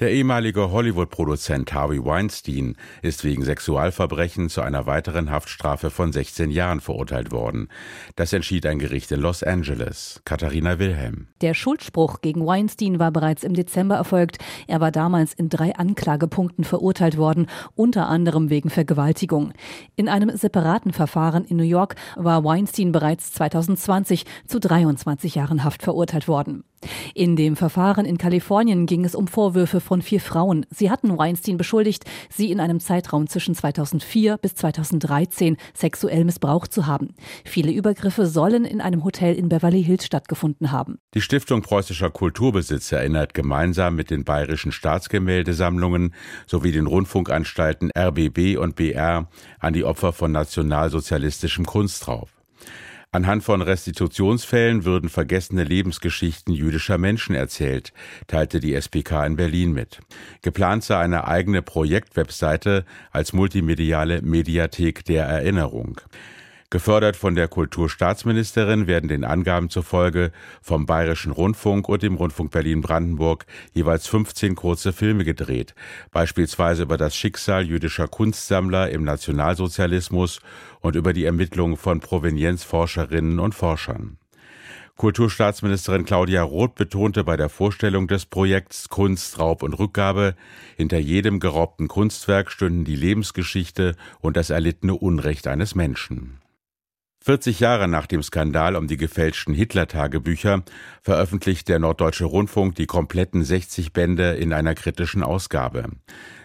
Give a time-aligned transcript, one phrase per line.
[0.00, 6.80] der ehemalige Hollywood-Produzent Harvey Weinstein ist wegen Sexualverbrechen zu einer weiteren Haftstrafe von 16 Jahren
[6.80, 7.68] verurteilt worden.
[8.16, 10.22] Das entschied ein Gericht in Los Angeles.
[10.24, 11.28] Katharina Wilhelm.
[11.42, 14.38] Der Schuldspruch gegen Weinstein war bereits im Dezember erfolgt.
[14.66, 19.52] Er war damals in drei Anklagepunkten verurteilt worden, unter anderem wegen Vergewaltigung.
[19.96, 25.82] In einem separaten Verfahren in New York war Weinstein bereits 2020 zu 23 Jahren Haft
[25.82, 26.64] verurteilt worden.
[27.14, 30.64] In dem Verfahren in Kalifornien ging es um Vorwürfe von vier Frauen.
[30.70, 36.86] Sie hatten Weinstein beschuldigt, sie in einem Zeitraum zwischen 2004 bis 2013 sexuell missbraucht zu
[36.86, 37.14] haben.
[37.44, 40.98] Viele Übergriffe sollen in einem Hotel in Beverly Hills stattgefunden haben.
[41.14, 46.14] Die Stiftung Preußischer Kulturbesitz erinnert gemeinsam mit den bayerischen Staatsgemäldesammlungen
[46.46, 49.28] sowie den Rundfunkanstalten RBB und BR
[49.58, 52.30] an die Opfer von nationalsozialistischem Kunstraub.
[53.12, 57.92] Anhand von Restitutionsfällen würden vergessene Lebensgeschichten jüdischer Menschen erzählt,
[58.28, 59.98] teilte die SPK in Berlin mit.
[60.42, 66.00] Geplant sei eine eigene Projektwebseite als multimediale Mediathek der Erinnerung.
[66.72, 70.30] Gefördert von der Kulturstaatsministerin werden den Angaben zufolge
[70.62, 75.74] vom Bayerischen Rundfunk und dem Rundfunk Berlin-Brandenburg jeweils 15 kurze Filme gedreht,
[76.12, 80.38] beispielsweise über das Schicksal jüdischer Kunstsammler im Nationalsozialismus
[80.80, 84.18] und über die Ermittlungen von Provenienzforscherinnen und Forschern.
[84.94, 90.36] Kulturstaatsministerin Claudia Roth betonte bei der Vorstellung des Projekts Kunst, Raub und Rückgabe,
[90.76, 96.38] hinter jedem geraubten Kunstwerk stünden die Lebensgeschichte und das erlittene Unrecht eines Menschen.
[97.22, 100.62] 40 Jahre nach dem Skandal um die gefälschten Hitler-Tagebücher
[101.02, 105.84] veröffentlicht der Norddeutsche Rundfunk die kompletten 60 Bände in einer kritischen Ausgabe.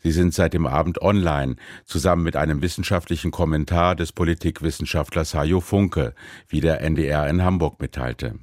[0.00, 6.14] Sie sind seit dem Abend online, zusammen mit einem wissenschaftlichen Kommentar des Politikwissenschaftlers Hajo Funke,
[6.48, 8.34] wie der NDR in Hamburg mitteilte.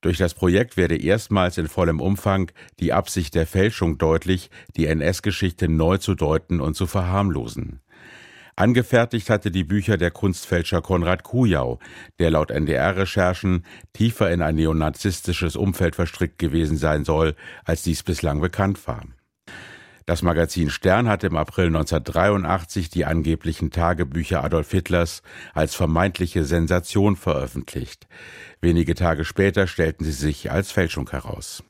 [0.00, 5.68] Durch das Projekt werde erstmals in vollem Umfang die Absicht der Fälschung deutlich, die NS-Geschichte
[5.68, 7.80] neu zu deuten und zu verharmlosen.
[8.54, 11.78] Angefertigt hatte die Bücher der Kunstfälscher Konrad Kujau,
[12.18, 13.64] der laut NDR-Recherchen
[13.94, 19.02] tiefer in ein neonazistisches Umfeld verstrickt gewesen sein soll, als dies bislang bekannt war.
[20.04, 25.22] Das Magazin Stern hatte im April 1983 die angeblichen Tagebücher Adolf Hitlers
[25.54, 28.08] als vermeintliche Sensation veröffentlicht.
[28.60, 31.62] Wenige Tage später stellten sie sich als Fälschung heraus.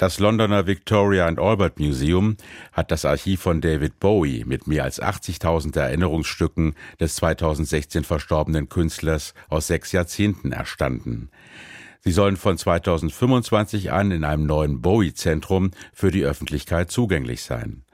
[0.00, 2.38] Das Londoner Victoria and Albert Museum
[2.72, 9.34] hat das Archiv von David Bowie mit mehr als 80.000 Erinnerungsstücken des 2016 verstorbenen Künstlers
[9.50, 11.28] aus sechs Jahrzehnten erstanden.
[12.00, 17.84] Sie sollen von 2025 an in einem neuen Bowie-Zentrum für die Öffentlichkeit zugänglich sein.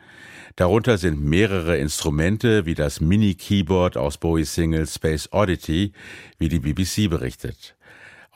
[0.55, 5.93] Darunter sind mehrere Instrumente wie das Mini-Keyboard aus Bowies Single Space Oddity,
[6.39, 7.75] wie die BBC berichtet.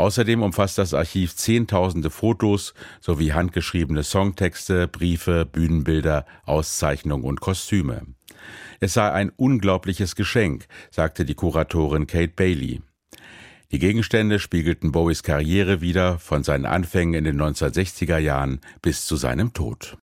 [0.00, 2.72] Außerdem umfasst das Archiv zehntausende Fotos
[3.03, 8.06] sowie handgeschriebene Songtexte, Briefe, Bühnenbilder, Auszeichnungen und Kostüme.
[8.81, 12.81] Es sei ein unglaubliches Geschenk, sagte die Kuratorin Kate Bailey.
[13.72, 19.17] Die Gegenstände spiegelten Bowies Karriere wider, von seinen Anfängen in den 1960er Jahren bis zu
[19.17, 19.99] seinem Tod.